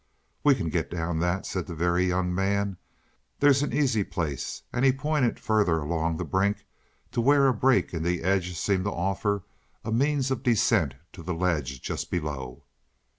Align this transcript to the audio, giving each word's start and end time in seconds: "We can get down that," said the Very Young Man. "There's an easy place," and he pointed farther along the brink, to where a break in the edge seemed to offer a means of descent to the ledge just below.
"We 0.43 0.55
can 0.55 0.69
get 0.69 0.89
down 0.89 1.19
that," 1.19 1.45
said 1.45 1.67
the 1.67 1.75
Very 1.75 2.07
Young 2.07 2.33
Man. 2.33 2.77
"There's 3.39 3.61
an 3.61 3.71
easy 3.71 4.03
place," 4.03 4.63
and 4.73 4.83
he 4.83 4.91
pointed 4.91 5.39
farther 5.39 5.77
along 5.77 6.17
the 6.17 6.25
brink, 6.25 6.65
to 7.11 7.21
where 7.21 7.47
a 7.47 7.53
break 7.53 7.93
in 7.93 8.01
the 8.01 8.23
edge 8.23 8.57
seemed 8.57 8.85
to 8.85 8.91
offer 8.91 9.43
a 9.85 9.91
means 9.91 10.31
of 10.31 10.41
descent 10.41 10.95
to 11.13 11.21
the 11.21 11.35
ledge 11.35 11.83
just 11.83 12.09
below. 12.09 12.63